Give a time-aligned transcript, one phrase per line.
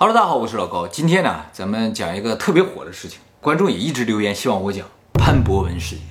[0.00, 0.86] Hello，大家好，我是老高。
[0.86, 6.04] 今天呢，咱们讲一个特别火的事情，观众也一直留言希望我讲潘博文事件。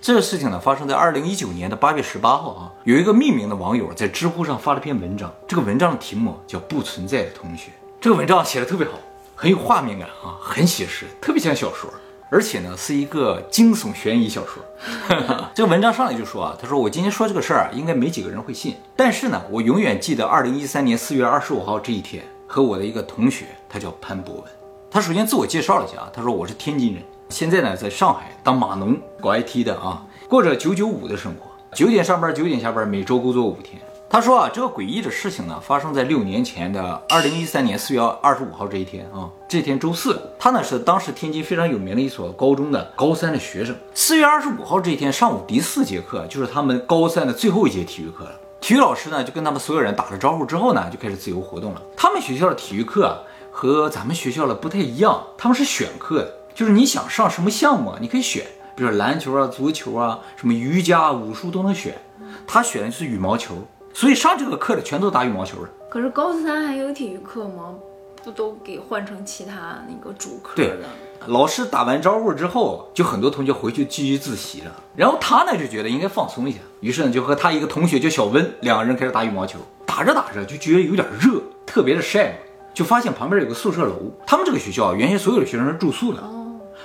[0.00, 7.70] 这个事情呢，发生在二零一九年的八月十八号啊，有一个匿名的网友在知乎上发了篇文章，这个文章的题目叫《不存在的同学》。
[8.00, 8.92] 这个文章写的特别好，
[9.34, 11.92] 很有画面感啊，很写实，特别像小说，
[12.30, 14.62] 而且呢是一个惊悚悬疑小说。
[15.52, 22.22] 这个文章上来就说啊，他说我今天说这个事儿啊，应该没几个人会信，但是呢，我永远记得二零一三年四月二十五号这一天。
[22.52, 24.44] 和我的一个同学，他叫潘博文。
[24.90, 33.80] 他首先自我介绍了一下啊，他说我是天津人，现在呢在上海当码农，搞 IT 的啊，过着九九五的生活，九点上班，九点下班，每周工作五天。
[34.10, 43.74] 他说啊，这个诡异的事情呢，发生在六年前的二零一三年四月二十五号这一天啊，这天周四，他呢是当时天津非常有名的一所高中的高三的学生。
[43.94, 48.32] 四月二十五号这一天上午第四节课，就是他们高三的最后一节体育课了。
[48.62, 51.82] 体育老师呢，就跟他们所有人打了招呼之后呢，就开始自由活动了。
[51.96, 58.46] 他们学校的体育课和咱们学校的不太一样，他们是选课的，就是你想上什么项目，你可以选，
[58.76, 62.00] 比如说篮球啊、足球啊、什么瑜伽、武术都能选。
[62.46, 63.56] 他选的是羽毛球，
[63.92, 65.68] 所以上这个课的全都打羽毛球的。
[65.90, 67.74] 可是高三还有体育课吗？
[68.22, 70.88] 不都给换成其他那个主课了？
[71.26, 74.72] 老师打完招呼之后，就很多同学回去继续自习了。
[74.96, 79.58] 然后他呢就觉得应该放松一下，于是呢就和他一个同学叫小温，两个人开始打羽毛球。
[79.84, 82.38] 打着打着就觉得有点热，特别的晒，
[82.72, 84.10] 就发现旁边有个宿舍楼。
[84.26, 86.22] 他们这个学校原先所有的学生是住宿的，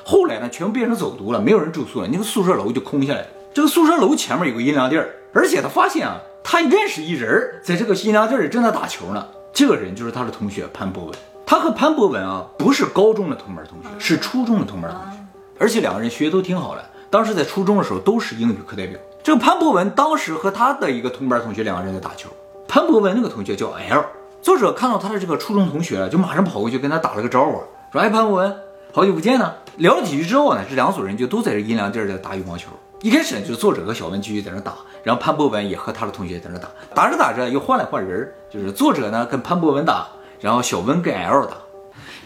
[0.04, 3.28] 后来呢全部变成走读了，没有人住宿了，那个宿舍楼就空下来了。
[3.54, 9.26] 这个宿舍楼前面有个阴凉地儿，而且他发现啊，他认识一人在这个阴凉地儿正在打球呢。
[9.54, 11.14] 这个人就是他的同学潘博文。
[11.50, 15.17] 他和潘博文啊，不是高中的同班同学，是初中的同班同学，
[15.58, 16.84] 而且两个人学习都挺好的。
[17.09, 19.00] 当时在初中的时候都是英语课代表。
[19.23, 22.30] 这个潘博文当时和他的一个同班同学两个人在打球。
[22.68, 24.03] 潘博文那个同学叫 L，
[24.42, 28.53] 作者看到他的这个初中同学，就马上跑过去跟他打了个招呼，说：“哎，潘博文，
[28.92, 32.68] 好久不见呢。”聊了几句之后呢，这两组人就都在这阴凉地儿在 打羽毛球。
[33.02, 36.68] 一开始呢，就是作者和小文继续在那打，然后潘博文也和他的同学在那打。
[36.94, 40.08] 打着打着又换了换人，就是作者呢跟潘博文打。
[40.40, 41.58] 然后小温跟 L 打，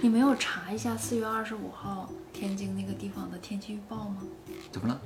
[0.01, 4.17] 你没有查一下四月二十五号天津那个地方的天气预报吗？
[4.71, 4.99] 怎么了？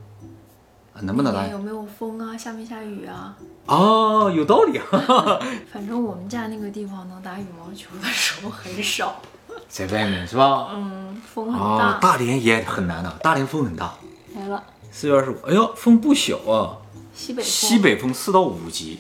[1.02, 1.50] 能不能来？
[1.50, 2.38] 有没有风啊？
[2.38, 3.38] 下没下雨啊？
[3.66, 4.80] 哦，有道理。
[5.72, 9.22] 反正我们家那个地方能打羽毛球的时候很少，
[9.68, 10.70] 在外面是吧？
[10.74, 12.00] 嗯，风很大。
[12.00, 13.94] 大连也很难的，大连风很大。
[14.36, 14.64] 来了。
[14.92, 16.78] 四月二十五，哎呦，风不小啊。
[17.14, 17.52] 西北风。
[17.52, 19.00] 西北风四到五级。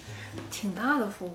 [0.51, 1.31] 挺大的风。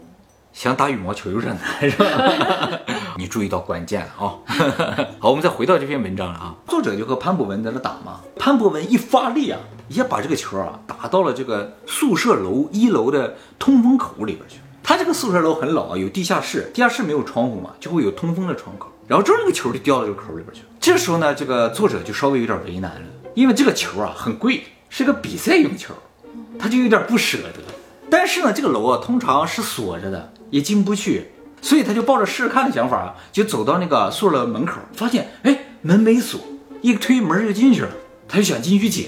[0.53, 2.71] 想打羽毛球有点难， 是吧？
[3.17, 4.35] 你注意到关键了啊！
[5.19, 6.55] 好，我们再回到这篇文章了啊。
[6.67, 14.59] 作者就和潘博文在那打嘛，潘博文一发力啊，一下把这个球啊打到了这个宿舍楼一楼的通风口里边去。
[14.83, 18.89] 他这个宿舍楼很老啊，有地下室，地下室没有窗户嘛，就会有通风的窗口。
[19.07, 20.63] 然后这个球就掉到这个口里边去。
[20.81, 25.95] 这时候呢，这个作者就稍微有点为难了，因为这个球啊很贵，是个比赛用球，
[26.59, 27.61] 他就有点不舍得。
[28.11, 30.33] 但是呢，这个楼啊通常是锁着的。
[30.51, 31.31] 也进不去，
[31.63, 36.41] 所以他就抱着试试看的想法，就走到那个宿舍门口，发现哎门没锁，
[36.83, 37.91] 一推门就进去了。
[38.29, 39.07] 他就想进去捡，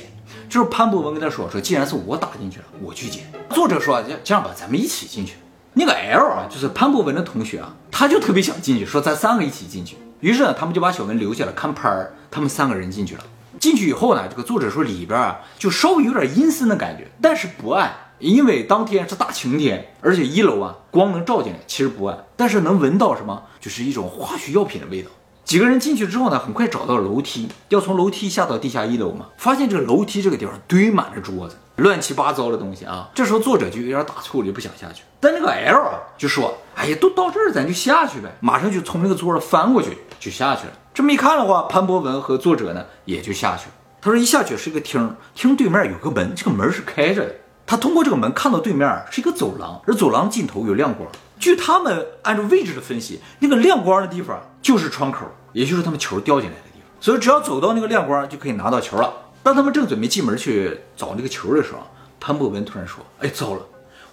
[0.49, 3.25] 这时候潘博文跟他说说，既然是我打进去了，我去捡。
[3.51, 5.35] 作者说这样吧，咱们一起进去。
[5.75, 9.97] 那个 L 啊，就是潘博文的同学啊，他就特别想进去，说咱三个一起进去。
[10.21, 13.25] 于是呢，他们就把小文留下了看拍儿，他们三个人进去了。
[13.61, 17.93] 进去以后呢，这个作者说里边啊就稍微有点阴森的感觉，但是不暗。
[18.23, 23.43] 因为当天是大晴天，而且一楼啊光能照进来，其实不暗，但是能闻到什么？
[23.61, 25.11] 就是一种化学药品的味道。
[25.45, 29.27] 几个人进去之后呢，很快找到楼梯，要从楼梯下到地下一楼嘛。
[29.37, 33.11] 发现这个楼梯这个地方堆满了桌子，乱七八糟的东西啊。
[33.13, 35.03] 这时候作者就有点打怵了，就不想下去。
[35.19, 40.73] 但那个 L 啊就说：“哎呀，都到这儿，咱就下去呗。”马上就从那个桌上翻过去就下去了。
[40.95, 43.73] 这么一看的话，潘博文和作者呢也就下去了。
[44.01, 47.35] 他说一下去是个厅，厅对面有个门，这个门是开着的。
[47.67, 51.09] 他通过这个门看到对面是一个走廊，而走廊尽头有亮光。
[51.39, 56.89] 据他们按照位置的分析，那个亮光的地方就是窗口，也就是他们球掉进来的地方。
[57.01, 59.13] 所以只要走到那个亮光，就可以拿到球了。
[59.43, 61.81] 当他们正准备进门去找那个球的时候，
[62.21, 63.63] 潘博文突然说：“哎，糟了，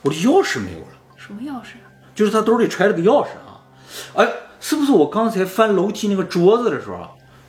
[0.01, 0.87] 我的钥匙没有了。
[1.15, 1.75] ”“什么钥匙
[2.15, 3.61] ？”“就是他兜里揣了个钥匙啊。
[4.17, 4.27] ”“哎，
[4.59, 7.07] 是不是我刚才翻楼梯那个桌子的时候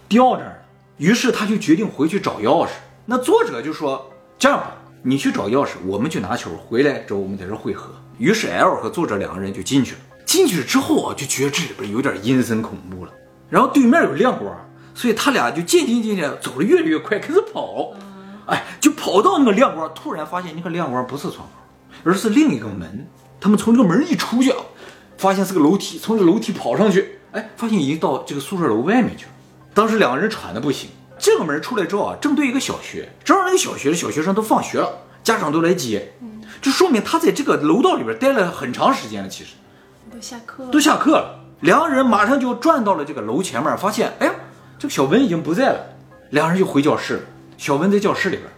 [0.09, 0.59] 掉这儿了？”
[0.99, 2.71] 于是他就决定回去找钥匙。
[3.07, 7.91] 那作者就说：“这样吧。”你去找钥匙，我们去拿球，回来之后我们在这汇合。
[8.19, 9.99] 于是 L 和作者两个人就进去了。
[10.26, 13.12] 进去之后啊，就觉得这里边有点阴森恐怖了。
[13.49, 14.55] 然后对面有亮光，
[14.94, 17.94] 所以他俩就渐渐渐渐走的越来越快，开始跑。
[18.47, 21.49] 哎，就跑到那个亮光，突然发现那个亮光不是窗口，
[22.05, 23.08] 而是另一个门。
[23.41, 24.58] 他们从这个门一出去啊，
[25.17, 29.32] 发现是个楼梯，从这个楼梯跑上去，哎，发现已经到这个宿舍楼外面去了。
[29.73, 30.91] 当时两个人喘的不行。
[31.21, 34.91] 这个门出来之后啊，正对一个小学，正好那个小学的小学生都放学了，
[35.23, 36.15] 家长都来接，
[36.63, 39.29] 就说明他在这个楼道里边待了很长时间了。
[39.29, 39.51] 其实
[40.11, 44.33] 都下课了，都下课了，两个人马上就转到了这个楼前面，发现，哎呀，
[44.79, 45.81] 这个小文已经不在了，
[46.31, 47.27] 两人就回教室，
[47.59, 48.49] 小文在教室里边。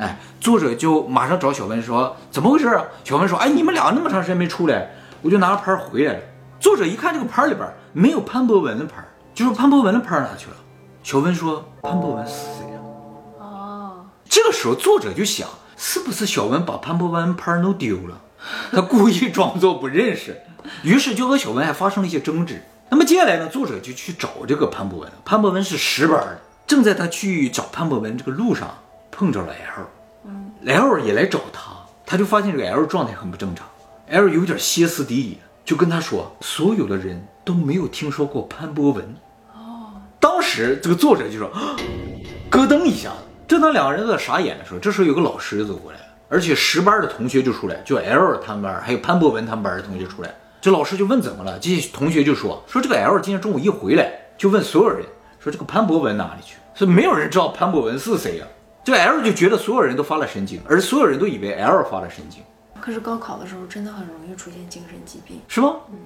[0.00, 2.84] 哎，作者就马上找小文说怎么回事啊？
[3.04, 4.90] 小文说，哎，你们俩那么长时间没出来，
[5.22, 6.20] 我就拿了牌回来了。
[6.58, 9.04] 作者一看这个牌里边没有潘博文的牌，
[9.34, 10.56] 就说潘博文的牌哪去了？
[11.06, 12.80] 小文说潘博文是谁呀？
[13.38, 18.20] 哦，这个时候作者就想，是不是小文把潘博文牌弄丢了？
[18.72, 20.36] 他故意装作不认识，
[20.82, 22.60] 于是就和小文还发生了一些争执。
[22.90, 25.08] 那么接下来呢，作者就去找这个潘博文。
[25.24, 28.76] 潘博文是十班的，正在他去找潘博文这个路上。
[29.12, 29.86] 碰着了 L，
[30.24, 31.70] 嗯，L 也来找他，
[32.04, 33.64] 他就发现这个 L 状态很不正常
[34.08, 39.14] ，L 有点歇斯底里，就跟他说，所有的人都没有听说过潘博文。
[40.16, 41.50] 哦，当时这个作者就说，
[42.50, 43.16] 咯噔一下子。
[43.48, 55.06] 正当两个人都在傻眼的时候，这时候有个老师走过来了，而且十班的同学就出来，就 L 他们班还有潘博文他们班的同学出来，这老师就问怎么了，这些同学就说，说这个 L 今天中午一回来就问所有人，
[55.38, 56.56] 说这个潘博文哪里去？
[56.74, 58.46] 所以没有人知道潘博文是谁呀。
[58.82, 62.42] 这 L 就觉得所有人都发了神经，而所有人都以为 L 发了神经。
[62.80, 65.76] 可是高考的时候真的很容易出现精神疾病，是吗？
[65.90, 65.98] 嗯，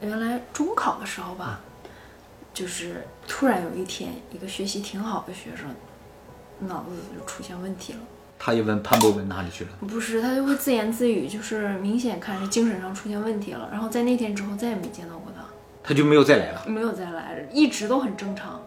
[0.00, 1.60] 原来中考的时候吧，
[2.56, 5.66] 就是突然有一天，一个学习挺好的学生，
[6.66, 7.98] 脑子就出现问题了。
[8.38, 9.70] 他一问潘博文哪里去了？
[9.80, 13.68] 不是，他就会自言自语，就是明显看是精神上出现问题了。
[13.70, 15.44] 然后在那天之后再也没见到过他，
[15.84, 18.58] 他就没有再来了，没有再来，一直都很正常。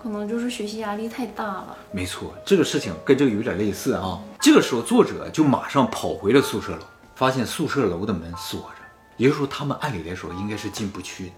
[0.00, 1.76] 可能就是学习压力太大了。
[1.90, 4.20] 没错，这个事情跟这个有点类似啊。
[4.40, 6.84] 这个时候，作者就马上跑回了宿舍楼，
[7.16, 8.84] 发现宿舍楼的门锁着，
[9.16, 11.32] 也就是说，他们按理来说应该是进不去的。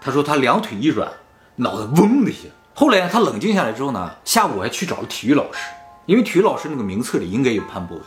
[0.00, 1.10] 他说他两腿一软，
[1.56, 2.48] 脑袋嗡的一下。
[2.74, 5.58] 后来他冷静下来之后呢，下午还去找了体育老师，
[6.06, 8.06] 因为体育老师那个名册里应该有潘博文，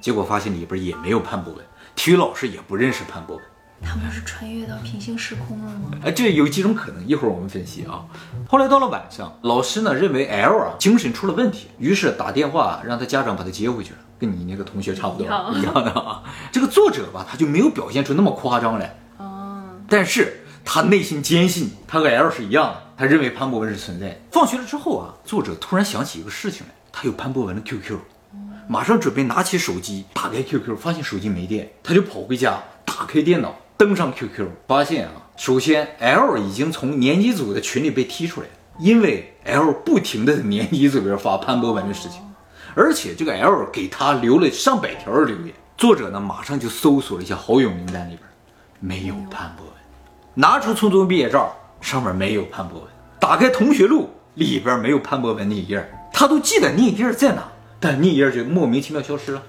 [0.00, 1.64] 结果发现里边也没有潘博文，
[1.94, 3.44] 体育老师也不认识潘博文。
[3.80, 5.90] 他们是穿越到平行时空了吗？
[6.04, 8.04] 哎，这有几种可能，一会儿我们分析啊。
[8.48, 15.24] 后来到了晚上，老师呢认为 L 啊精神出了问题，于是打电话让他家长把他接回去了，跟你那个同学差不多
[15.54, 16.24] 一样的啊。
[16.50, 24.16] 这个作者吧，他就没有表现出那么夸张来啊，但是他内心坚信他和 L 是一样的，他认为潘博文是存在的。
[24.30, 27.96] 放学了之后啊，作者突然想起一个事情来，他有潘博文的 QQ，
[28.68, 33.58] 马上准备拿起手机打开 QQ，发现手机没电，他就跑回家打开电脑。
[33.78, 42.20] 登上 QQ，发现啊，首先 L 已经从年级组的群里被踢出来了，因为 L 不停的在年级组里边发潘博文的事情，
[42.74, 45.54] 而且这个 L 给他留了上百条留言。
[45.78, 48.20] 作者呢，马上就搜索了一下好友名单里边，
[48.80, 49.74] 没有潘博文，
[50.38, 52.88] 拿出初中毕业照，上面没有潘博文，
[53.18, 57.42] 打开同学录里边没有潘博文那一页，他都记得那一页在哪，
[57.80, 59.42] 但那一页就莫名其妙消失了。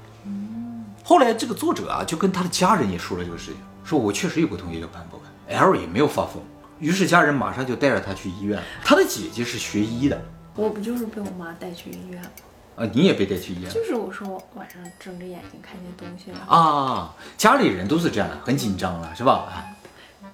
[1.04, 3.62] 后来这个作者啊，就跟他的家人也说了这个事情。
[3.84, 6.42] 说我确实有个同学叫潘博文，L 也没有发疯，
[6.80, 8.60] 于是家人马上就带着他去医院。
[8.84, 10.20] 他的姐姐是学医的，
[10.56, 12.30] 我不就是被我妈带去医院吗
[12.78, 12.90] 啊？
[12.92, 13.72] 你也被带去医院？
[13.72, 17.16] 就是我说我晚上睁着眼睛看见东西了啊！
[17.38, 19.54] 家里人都是这样的，很紧张了，是吧？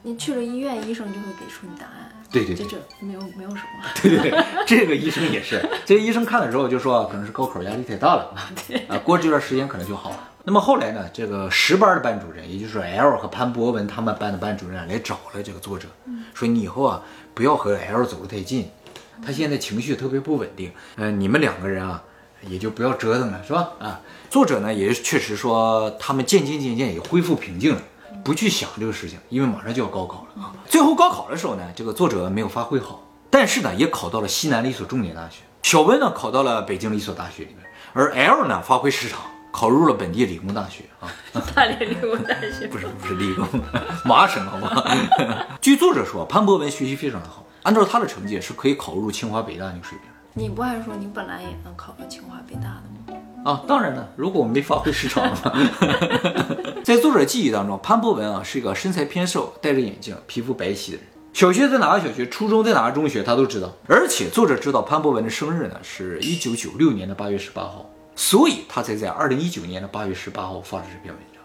[0.06, 2.12] 啊，你去了医院，医生就会给出你答案。
[2.31, 3.86] 对对对，这没有没有什么。
[4.01, 8.36] 对对对，这个医生也是，这个医生看了之后就说，可能是高考压力太大了
[8.88, 10.29] 啊，过这段时间可能就好了。
[10.44, 11.10] 那么后来呢？
[11.12, 15.88] 这个十班的班主任，也就是 L 和潘博文他们班的班主任来找了这个作者，
[16.36, 17.01] 说你以后啊
[17.34, 18.70] 不要和 L 走得太近，
[19.25, 20.72] 他现在情绪特别不稳定。
[20.98, 22.03] 嗯，你们两个人啊
[22.48, 23.72] 也就不要折腾了，是吧？
[23.79, 27.82] 啊，作者呢也确实说他们渐渐渐渐也恢复平静了，
[28.25, 30.51] 不去想这个事情，因为马上就要高考了啊。
[30.67, 35.44] 最后高考的时候呢，这个作者没有发挥好，但是呢也考到了西南的一所重点大学。
[35.62, 37.63] 小温呢考到了北京的一所大学里面，
[37.94, 39.22] 而 L 呢发挥失常。
[39.51, 41.08] 考入了本地理工大学啊，
[41.55, 43.48] 大连理工大学不是不是理工，
[44.03, 44.84] 麻省好吗？
[45.62, 50.10] 据作者说，潘博文学习非常的好，按照他的成绩是可以考入清华北大那个水平。
[50.34, 53.14] 你不还说你本来也能考到清华北大的吗？
[53.46, 55.54] 啊，当然了，如果我们没发挥失常的话。
[56.84, 61.06] 在作者记忆当中，潘博文啊是一个身材偏瘦、戴着眼镜、皮肤白皙的人。
[61.32, 63.72] 小学在哪个小学，初中在哪个中学，他都知道。
[63.88, 67.88] 而且作者知道潘博文的生日呢，是一九九六年的八月十八号。
[68.16, 71.44] 所以他才在二零一九年的八月十八号发了这篇文章。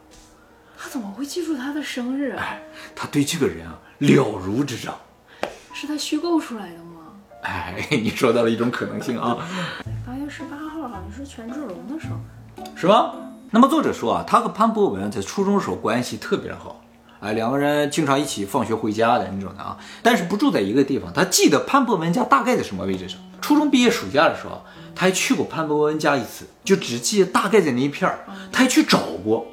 [0.78, 2.38] 他怎么会记住他的生日啊？
[2.40, 2.62] 哎，
[2.96, 4.94] 他对这个人啊了如指掌。
[5.74, 7.12] 是他虚构出来的吗？
[7.42, 9.36] 哎， 你说到了一种可能性啊。
[10.06, 12.10] 八月十八号好像是权志龙的生
[12.56, 13.12] 日，是吧？
[13.50, 16.80] 那么作者说啊，他和潘博文在初中的时候关系特别好，
[17.20, 21.12] 啊，两个人经常一起放学回家的那种的啊，但是不住在一个地方。
[21.12, 23.18] 他记得潘博文家大概在什么位置上。
[23.42, 24.62] 初中毕业暑假的时候，
[24.94, 28.20] 他还去过潘博文家一次，就只记得大概在那一片儿，
[28.50, 29.46] 他还去找过，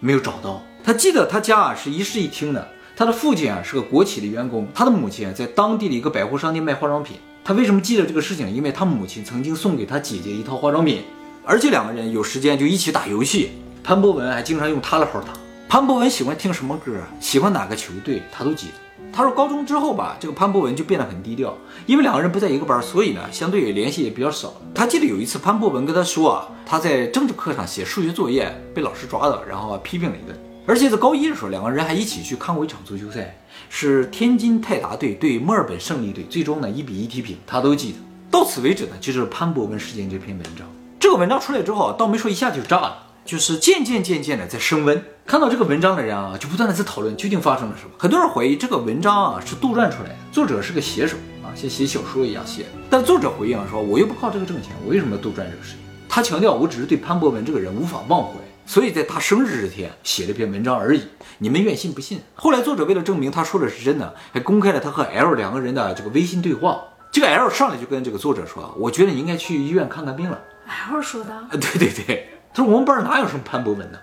[0.00, 0.62] 没有找到。
[0.82, 7.18] 他记得他家啊是一室一厅的，他的父亲啊是个国企的员工，他的母亲啊在当地的一个百货商店卖化妆品。
[7.46, 8.50] 他为什么记得这个事情？
[8.50, 11.02] 因为他母亲曾经送给他姐姐一套化妆品，
[11.44, 13.50] 而且两个人有时间就一起打游戏。
[13.82, 15.34] 潘博文还经常用他的号打。
[15.68, 18.72] 潘博文喜欢听什么歌，喜欢哪个球队，他都记得。
[19.12, 24.54] 他说高中之后吧，这个潘博文就变得很低调，因为两个人不在一个班，所以呢，相对联系也比较少。
[24.74, 30.34] 他记得有一次潘博文跟他说啊，他在政治课上写数学作业被老师抓到，然后批评了一顿。
[30.66, 33.38] 而且在高一的时候，两个人还一起去看过一场足球赛，
[33.76, 37.98] 是天津泰达队对墨尔本胜利队，最终呢一比一踢平，他都记得。
[38.30, 40.64] 到此为止呢，就是潘博文事件这篇文章。
[41.00, 42.98] 这个文章出来之后，倒没说一下就炸了。
[43.24, 47.90] 就是渐渐渐渐的在升温，看到这个文章的人啊，就不断的在讨论究竟发生了什么。
[47.98, 52.66] 很多人怀疑这个文章啊是杜撰出来的，作者是个写手啊，像写小说一样写。
[52.88, 55.78] 但作者回应说，我又不靠这个挣钱，我为什么要杜撰这个事情？
[56.08, 58.34] 他强调，我只是对潘博文这个人无法忘怀，
[58.66, 61.02] 所以在他生日这天写了一篇文章而已。
[61.38, 62.20] 你们愿信不信？
[62.34, 66.80] 后来作者为了证明他说的是真的，还公开了他和 L 两个人的这个微信对话。
[67.12, 70.40] 这个 L 上来就跟这个作者说，我觉得你应该去医院看看病了。
[70.90, 71.32] L 说的？
[71.34, 72.28] 啊，对对对。
[72.54, 73.98] 他说：“我们班哪有什么潘博文呢？”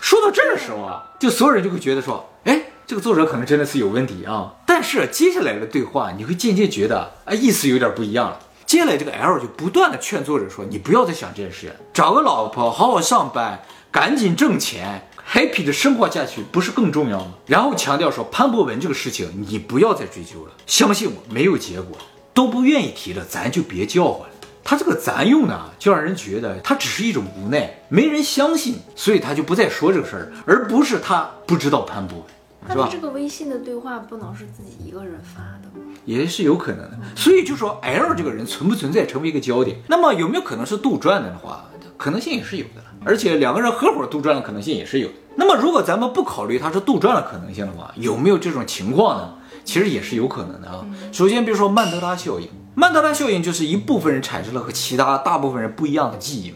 [0.00, 8.38] 说到这儿的时候啊，就所有人就会觉得说：“哎，这个作者可能真的是有问题啊。”但是接下来的对话，你会渐渐觉得啊，意思有点不一样了。
[8.66, 13.62] 接下来这个 L 就不断的劝作者说：“你不要再想这件事，找个老婆，好好上班，
[13.94, 21.96] 赶紧挣钱，happy 的生活下去，不是更重要吗？”然后强调说：“潘博文这个事情，你不要再追究了，相信我，没有结果，
[22.34, 24.34] 都不愿意提了，咱就别叫唤了。”
[24.64, 32.88] 他这个咱用呢，就让人觉得他只是一种无奈，没人相信，所以他就不再说这个事儿，而不是他不知道潘博文，是吧？
[32.90, 35.94] 这个微信的对话不能是自己一个人发的吗？
[36.04, 36.98] 也是有可能的。
[37.14, 42.82] 所以就说 L 这个人存不存在成为一个焦点，那么有没有可能是杜撰的话，可能性也是有的。
[43.04, 45.14] 而且两个人合伙杜撰的可能性也是有的。
[45.36, 49.34] 那么如果咱们不考虑他是杜撰的可能性的话，有没有这种情况呢？
[49.64, 50.86] 其实也是有可能的啊。
[51.10, 52.48] 首先，比如说曼德拉效应。
[52.76, 56.54] 曼德拉效应就是一部分人产生了和其他大部分人不一样的记忆，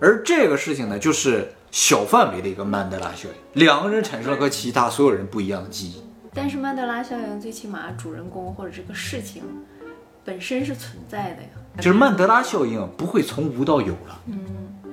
[0.00, 6.02] 而这个事情呢，就是小范围的一个曼德拉效应，两个人产生了和其他所有人不一样的记忆。
[6.34, 9.42] 但是曼德拉效应最起码主人公或者这个事情
[10.24, 11.48] 本身是存在的呀，
[11.80, 14.38] 就是曼德拉效应不会从无到有了，嗯，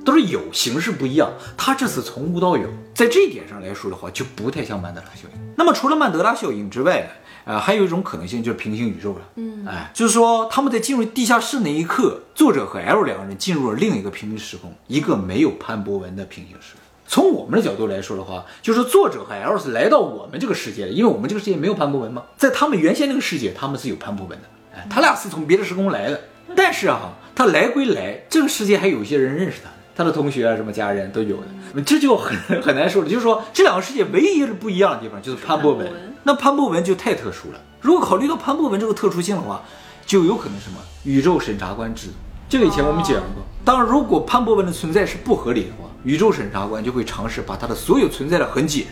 [0.08, 1.30] 都是有，形式不一样。
[1.58, 5.54] 他这次从无到有，在这一点上来说的话，就不太像曼德拉效应。
[5.58, 7.54] 那么除了曼德拉效应之外呢？
[7.54, 9.22] 啊，还有一种可能性就是平行宇宙了。
[9.36, 16.82] 嗯，哎，就是说他们在进入地下室那一刻，作者和 L 两个人进入了另一个平行时空，一个没有潘博文的平行时空。
[17.06, 22.24] 从我们的角度来说的话，就是作者和 L 是来到我们这个世界的，因为我们这个世界没有潘博文嘛。
[22.38, 24.46] 在他们原先那个世界，他们是有潘博文的。
[24.74, 26.22] 哎，他俩是从别的时空来的。
[26.56, 31.82] 但是啊，他来归来，这个世界还有一些人认识他，他的同学啊，什么家人都有的。
[31.82, 33.10] 这就很 很难说了。
[33.10, 35.92] 就是说，这两个世界唯一的不一样的地方就是潘博文。
[36.24, 37.60] 那潘博文就太特殊了。
[37.82, 39.64] 如果考虑到潘博文这个特殊性的话，
[40.06, 42.14] 就有可能什么宇宙审查官制度。
[42.48, 43.44] 这个以前我们讲过。
[43.66, 48.86] 当如果潘博文的存在是不合理的话，宇宙审查官就会尝试把他的所有存在的痕迹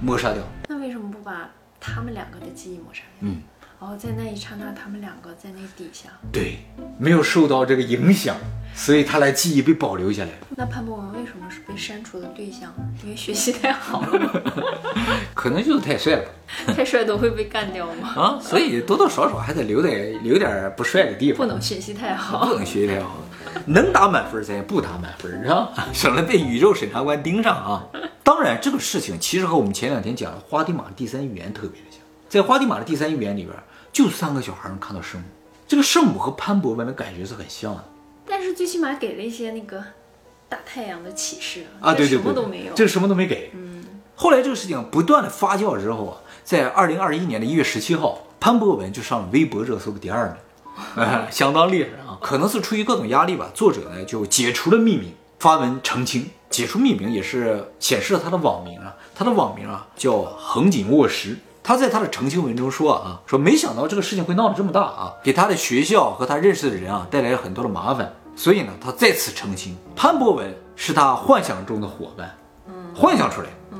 [0.00, 0.42] 抹杀掉。
[0.68, 3.28] 那为什么不把他们两个的记忆抹杀掉？
[3.28, 3.42] 嗯。
[3.80, 6.58] 哦，在那一刹那，他们两个在那底下，对，
[6.98, 8.36] 没有受到这个影响，
[8.74, 10.30] 所以他来记忆被保留下来。
[10.56, 12.74] 那潘博文为什么是被删除的对象？
[13.04, 14.32] 因为学习太好了吗？
[15.32, 16.24] 可能就是太帅了。
[16.74, 18.08] 太帅都会被干掉吗？
[18.16, 21.46] 啊，所以多多少少还得留点留点不帅的地方。
[21.46, 23.18] 不能学习太好，不能学习太好，
[23.66, 25.72] 能打满分咱也不打满分，是吧？
[25.94, 27.86] 省得被宇宙审查官盯上啊。
[28.24, 32.00] 当然，这个事情其实和我们前两天讲的花地玛第三语言特别的像。
[32.28, 33.54] 在花地玛的第三预言里边。
[33.90, 35.26] 就三个小孩能看到圣母，
[35.66, 37.84] 这个圣母和潘博文的感觉是很像的，
[38.26, 39.82] 但是最起码给了一些那个
[40.48, 43.50] 大太阳的启示啊，对对对，什么都没有，这个什么都没给。
[43.54, 43.82] 嗯，
[44.14, 50.36] 后来这个事情不断的发酵之后啊，在二零二一年的一月十七号，潘博文就上了微博热搜的第二名
[51.32, 52.18] 相当厉害啊！
[52.20, 56.30] 可能是出于各种压力吧，作者呢就解除了匿名，发文澄清。
[56.50, 61.36] 解除匿名也是显示了他的网名啊，他的网名啊叫横井卧石。
[61.68, 72.34] 他在他的澄清文中说啊，说没想到这个事情会闹得这么大啊，给他的学校和他认识的人啊带来了很多的麻烦，所以呢，他再次澄清，潘博文是他幻想中的伙伴，
[72.68, 73.78] 嗯，幻想出来，嗯，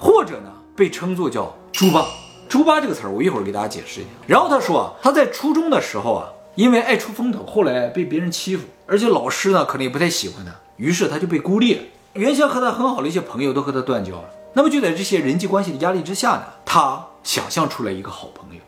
[0.00, 2.04] 或者呢被称作叫猪八，
[2.48, 4.10] 猪八这个词儿我一会儿给大家解释一下。
[4.26, 6.26] 然后他说啊，他在初中的时候啊，
[6.56, 11.82] 因为爱出风头，后来被别人欺负，而且老师呢可能也不太喜欢他，于是他就被孤立了，
[12.14, 14.24] 原先和他很好的一些朋友都和他断交了。
[14.54, 18.60] 那么就在这些人际关系的压力之下呢，他想象出来一个好朋友，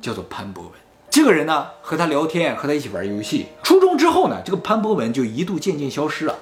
[0.00, 0.72] 叫做潘博文。
[1.10, 3.46] 这个人呢，和他聊天，和他一起玩游戏。
[3.62, 6.36] 初中之后呢，这个潘博文就一度渐渐消失了。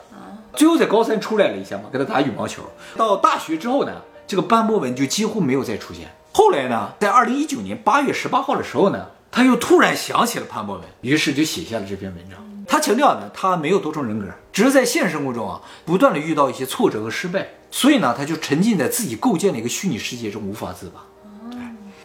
[0.55, 2.63] 最后在高三出来了一下嘛，跟他打羽毛球。
[2.97, 3.93] 到大学之后呢，
[4.27, 6.11] 这个潘博文就几乎没有再出现。
[6.33, 12.39] 后来呢，在二零一九年八月十八号的时候呢，他又突然想起了潘博文，于是就写下了这篇文章。
[12.67, 21.01] 他强调呢，他没有多重人格，只是在现实生活中啊，不断的遇到一些挫折和失败，所以呢，他就沉浸在自己构建的一个虚拟世界中无法自拔。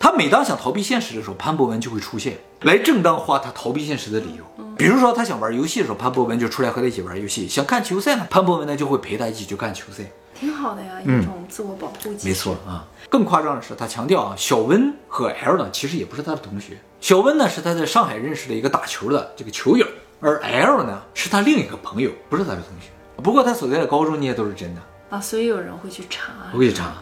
[0.08, 4.66] 他每当想逃避现实的时候，潘博文就会出现，来正当化他逃避现实的理由。
[4.78, 10.06] 比如说，他想玩游戏的时候，潘博文就出来和他一起玩游戏；想看球赛呢，潘博文呢就会陪他一起去看球赛。
[10.34, 12.26] 挺好的呀，一种自我保护机制。
[12.30, 12.88] 没错啊。
[13.10, 16.78] 更夸张的是，他强调啊，小温和 L 呢其实也不是他的同学。
[17.02, 19.86] 小温呢是他在上海认识的一个打球的这个球友，
[20.22, 22.88] 而 L 呢是他另一个朋友，不是他的同学。
[23.22, 26.94] 不过他所在的高中那些都是真的啊，所以有人会去查，会去查。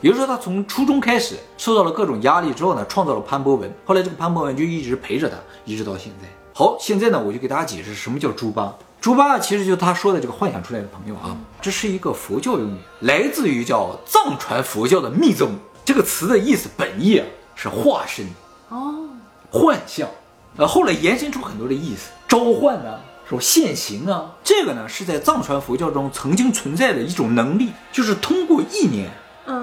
[0.00, 0.02] 哎。
[0.02, 3.70] 比如说，他从初中开始受到了各种压力之后呢，创造了潘博文。
[3.84, 6.28] 后来这个潘博文就一直陪着他，一直到现在。
[6.54, 8.74] 好，现在呢，我就给大家解释什么叫猪八。
[9.00, 15.52] 猪八其实就是他说的这个幻想出来的朋友啊，这是一个佛教用语，来自于叫藏传佛教的密宗。
[15.84, 18.26] 这个词的意思本意啊是化身
[18.68, 19.08] 哦，
[19.50, 20.08] 幻象。
[20.56, 24.34] 呃，后来延伸出很多的意思，召唤呢，说现形啊。
[24.44, 29.10] 这个呢是在藏传佛教中曾经存在的一种能力，就是通过意念。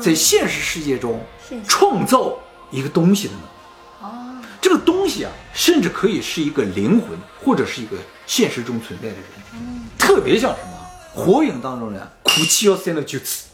[0.01, 1.20] 在现实世界中
[1.67, 2.38] 创造
[2.72, 3.39] 一个东西的呢？
[4.01, 9.24] 哦，这个东西啊，甚至可以是一个灵魂，或者是一个现实中存在的人。
[9.53, 10.77] 嗯，特别像什么？
[11.13, 13.48] 火影当中的苦泣要塞的就此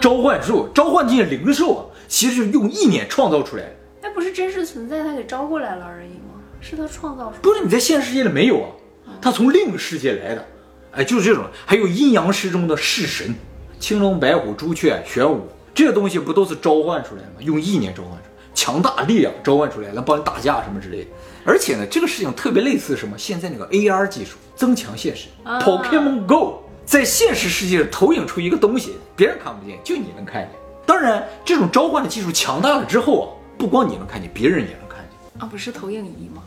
[0.00, 3.76] 召唤术， 召唤这些灵兽啊，其实是用意念创造出来的。
[4.02, 6.40] 那不是真实存在，他给招过来了而已吗？
[6.60, 7.38] 是他创造出来？
[7.40, 10.48] 不是你在现实世界里没有啊，他从另一个世界来的。
[10.92, 11.44] 哎，就是这种。
[11.66, 13.34] 还有阴阳师中的式神，
[13.78, 15.46] 青龙、白虎、朱雀、玄武。
[15.74, 17.36] 这个东西不都是召唤出来的吗？
[17.40, 21.10] 用意念召唤出来，强大力量召唤出来，来帮你打架什么之类的。
[21.44, 23.18] 而且呢，这个事情特别类似什么？
[23.18, 30.50] 现在那个 AR 技术，增强现实，Pokemon Go，在现实世界投影出一个东西，别人看不见，就你能看见。
[30.86, 33.26] 当然，这种召唤的技术强大了之后啊，
[33.58, 35.42] 不光你能看见，别人也能看见。
[35.42, 36.42] 啊，不是投影仪吗？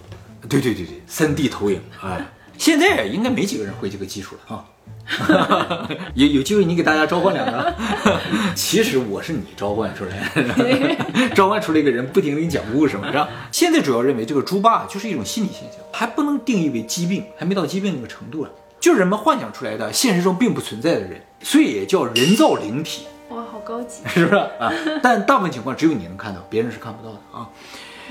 [0.47, 1.81] 对对对对，3D 投影。
[2.01, 2.25] 哎，
[2.57, 4.65] 现在应该没几个人会这个技术了啊。
[6.15, 7.73] 有有机会你给大家召唤两个，
[8.53, 13.29] 其实我是你召唤出来的， 召唤出来一个人不停给你讲故事嘛，是吧？
[13.49, 18.49] 现在主要认为这个猪八就是一种心理现象，还不能定义为疾病，还没到疾病那个程度啊，
[18.81, 23.05] 就是人们幻想出来的现实中并不存在的人，所以也叫人造灵体。
[23.29, 24.69] 哇，好高级，是不是啊？
[25.01, 27.47] 但大部分情况只有你能看到，别人是看不到的啊。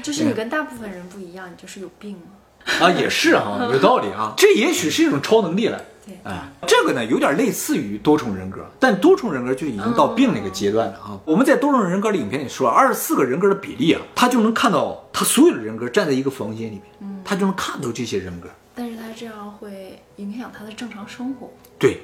[0.02, 2.32] 就是你跟大部分人不一样，你就是有病吗？
[2.80, 5.80] 啊，也是啊， 有道理啊，这也许是一种超能力了。
[6.22, 11.18] 哎，这个呢有点类似于多重人格，但多重人格就已经到病那个阶段了啊。
[11.24, 18.48] 我们在多重人格的影片里说，二十四个人格的比例啊，他就能看到他所有的人格站在一个房间里面，他就能看到这些人格。
[18.74, 21.50] 但是他这样会影响他的正常生活。
[21.78, 22.02] 对，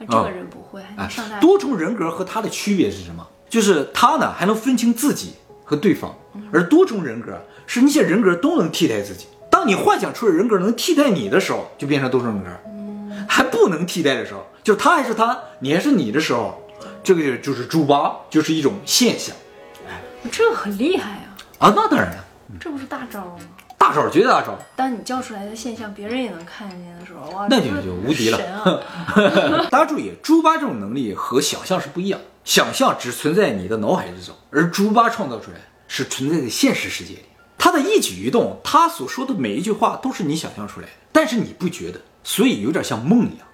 [0.00, 0.82] 这个人不会。
[0.96, 1.08] 哎，
[1.40, 3.26] 多重人格和他的区别是什么？
[3.48, 5.34] 就是他呢还能分清自己
[5.64, 6.12] 和对方，
[6.52, 9.26] 而多重人格是那些人格都能替代自己。
[9.58, 12.50] 当你幻想出的人格能替代你的时候，就变成多重人格。
[13.28, 16.62] 还不能替代的时候，就他还是他，你还是你的时候，
[17.02, 19.34] 这个就是猪八，就是一种现象。
[19.88, 21.22] 哎，这很厉害呀！
[21.58, 22.24] 啊，那当然了，
[22.60, 23.40] 这不是大招吗？
[23.76, 24.56] 大招，绝对大招。
[24.76, 28.38] 当你叫出来的现象别人也能看见的时候，哇，那就就无敌了。
[29.72, 35.56] 大家注意，猪八这种能力和想象是不一样，想象只存在你的脑海之中，而猪八创造出来
[35.88, 37.24] 是存在在现实世界里。
[37.58, 42.00] 他的一举一动，他所说的每一句话都是你想象出来的，但是你不觉得。
[42.24, 43.46] 所以有点像梦一样，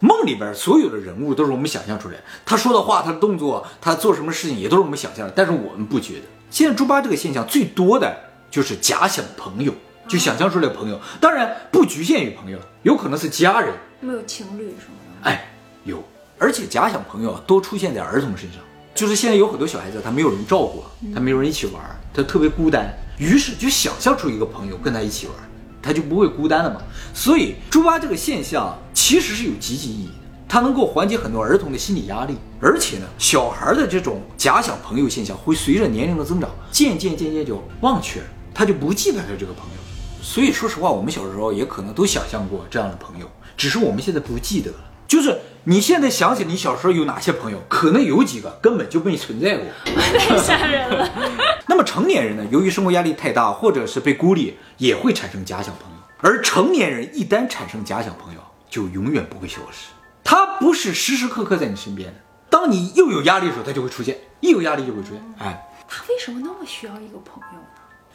[0.00, 6.22] 梦里边所有的人物都是我们想象出来的，他说的话、他的动作、他做什么事情也都是我们想象的，但是我们不觉得。
[6.50, 8.16] 现在猪八这个现象最多的
[8.50, 9.72] 就是假想朋友，
[10.08, 15.30] 就想象出来朋友，当然不局限于朋友，有可能是家人，没有情侣什么的。
[15.30, 15.48] 哎，
[15.84, 16.02] 有，
[16.38, 18.60] 而且假想朋友多出现在儿童身上，
[18.96, 20.82] 就是现在有很多小孩子他没有人照顾，
[21.14, 25.36] 他没有人一起玩，他特别孤单，于是就想象出一个朋友跟他一起玩。
[25.82, 26.82] 他就不会孤单了嘛，
[27.14, 30.12] 所以猪八这个现象其实是有积极意义的，
[30.48, 38.20] 它能够缓解很多儿童的心理压力，而且呢，小孩的这种假想朋友现象会随着年龄的增长，渐渐渐渐就忘却，
[38.52, 39.76] 他就不记得他这个朋友。
[40.20, 44.78] 所以说实话，我们小时候也可能都想象过这样的朋友，只是我们现在不记得了。
[45.06, 49.66] 就是你现在想起你小时候有哪些朋友，可能有几个根本就没存在过，
[50.18, 51.08] 太吓人了。
[51.68, 52.44] 那么成年人呢？
[52.50, 55.96] 由于生活压力太大，或者是被孤立，也会产生假想朋友。
[56.18, 58.40] 而成年人一旦产生假想朋友，
[58.70, 59.88] 就永远不会消失。
[60.24, 62.14] 他不是时时刻刻在你身边的。
[62.48, 65.34] 当你又有压力的时候，他就会出现，一有压力就会出现。
[65.38, 67.64] 哎，他为什么那么需要一个朋友呢？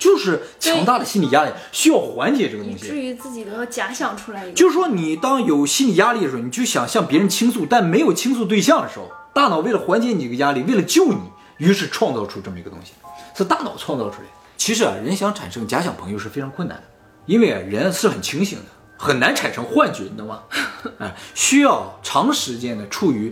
[0.01, 2.97] 就是强大的心理压力需要缓解这个东西至。
[2.97, 4.53] 于自己都要假想出来一个。
[4.53, 11.19] 就是说，你当有心理压力的时候，你就想向别人倾诉，但没有倾诉对象的时候，大脑为了缓解你这个压力，为了救你，
[11.57, 12.93] 于是创造出这么一个东西，
[13.37, 14.33] 是大脑创造出来的。
[14.57, 16.83] 其实啊，人想产生假想朋友是非常困难的，
[17.27, 18.65] 因为啊，人是很清醒的，
[18.97, 20.41] 很难产生幻觉，你知道吗？
[20.97, 23.31] 哎，需要长时间的处于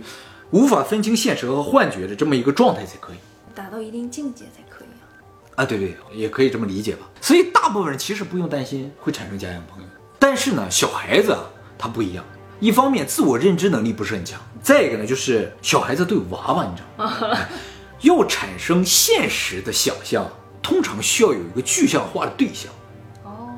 [0.52, 3.16] 无法分清现实和幻觉的这么一个状态才可以。
[3.52, 4.69] 达到一定境界才可以
[5.60, 5.62] 啊。
[5.62, 7.08] 啊，对对，也可以这么理解吧。
[7.20, 11.40] 所以大部分人其实不用担心会产生假想朋友，但是呢，小孩子啊，
[11.78, 12.24] 他不一样。
[12.60, 17.16] 一方面自我认知能力不是很强，再一个呢，就是小孩子对娃娃，你知道吗？
[17.36, 17.48] 哎
[18.00, 20.26] 要产生现实的想象，
[20.62, 22.72] 通常需要有一个具象化的对象，
[23.24, 23.50] 哦，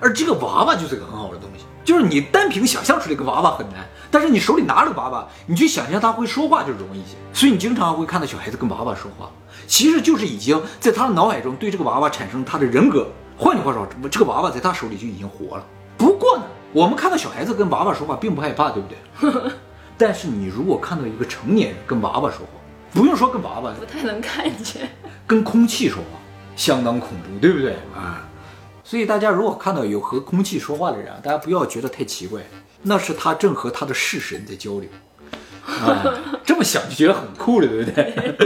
[0.00, 1.53] 而这个娃娃就是个很好的东西。
[1.84, 7.16] 就是你单凭想象出来一个娃娃很难，但是你手里拿着娃娃，你去想象他会说话就容易一些。
[7.32, 9.30] 所以你经常会看到小孩子跟娃娃说话，
[9.66, 13.06] 其实就是已经在他的脑海中对这个娃娃产生他的人格。
[13.36, 15.66] 换句话说，这个娃娃在他手里就已经活了。
[15.96, 19.52] 不过呢，我们看到小孩子跟娃娃说话并不害怕，对不对？
[19.98, 22.52] 但是你如果看到一个成年人跟娃娃说话，
[22.92, 24.88] 不用说跟娃娃，不太能看见。
[25.26, 26.18] 跟空气说话，
[26.54, 28.22] 相当恐怖，对不对啊？
[28.84, 32.42] 所以大家如果看到有和空气说话的人啊，大家不要觉得太奇怪，
[32.82, 34.88] 那是他正和他的式神在交流。
[35.66, 36.04] 啊，
[36.44, 38.36] 这么想就觉得很酷了，对不对？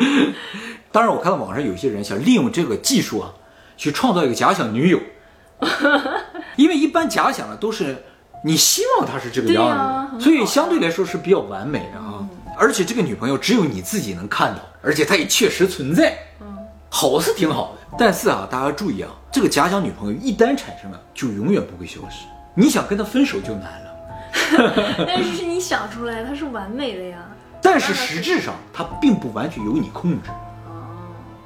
[0.90, 3.30] 当然，我看到网上有些人想利用这个技术啊，
[3.76, 4.98] 去创造一个假想女友，
[6.56, 8.02] 因为一般假想的都是
[8.44, 12.26] 你希望她是这个样子的，所以相对来说是比较完美的啊。
[12.58, 16.16] 而且这个女朋友只有你自己能看到，而且她也确实存在。
[16.94, 22.26] 好是挺好的，但是啊，大家注意啊，这个假想女朋友一旦产生了，就永远不会消失。
[22.54, 23.94] 你想跟她分手就难了，
[25.06, 27.18] 但是是你想出来，她是完美的呀。
[27.60, 30.30] 但是实质上她并不完全由你控制。
[30.66, 30.88] 哦，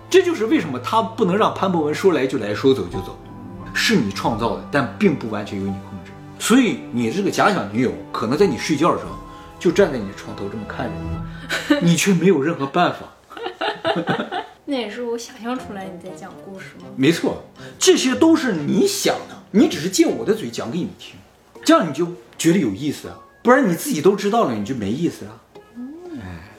[0.08, 3.18] 这就是为什么他不能让潘博文说来就来，说走就走，
[3.74, 6.12] 是你创造的，但并不完全由你控制。
[6.38, 9.12] 所以你这个假想女友可能在你睡觉的时候
[9.58, 12.98] 就站在你的床头这么看着你，你却没有任何办法。
[14.68, 16.86] 那也是我想象出来你在讲故事吗？
[16.96, 17.44] 没错，
[17.78, 21.14] 这些都是你想的，你只是借我的嘴讲给你听，
[21.64, 25.40] 这样你就觉得有意思啊，不然你自己都知道了，你就没意思了。
[26.20, 26.50] 哎，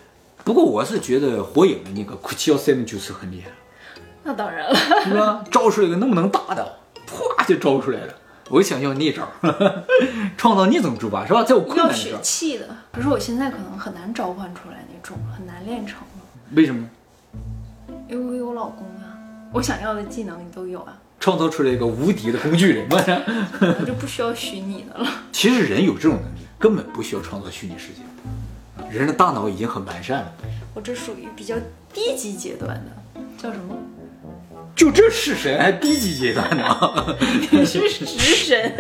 [0.46, 3.52] 不过我是觉得火影的那个库奇奥塞姆就是很厉害，
[4.24, 4.76] 那当然了。
[5.04, 5.44] 是吧？
[5.52, 8.14] 招出来一个那么能打的，啪就招出来了。
[8.50, 9.28] 我想要那招，
[10.38, 11.44] 创造那种猪吧是吧？
[11.44, 16.90] 在我困要血难的时候，气的，可是我现在可能很难召唤出来那种，很难练成了，为什么呢？
[18.10, 19.18] 因为我有老公啊，
[19.54, 22.98] 我想要的技能你都有啊，创造出来一个无敌的工具人嘛？
[23.80, 25.10] 我就不需要虚拟的了。
[25.32, 28.02] 其实人有这种能力，根本不需要创造虚拟世界，
[28.98, 30.32] 人的大脑已经很完善了。
[30.74, 31.56] 我这属于比较
[31.94, 33.76] 低级阶段的，叫什么？
[34.76, 37.18] 就这是神还低级阶段呢？
[37.52, 38.72] 你是食神。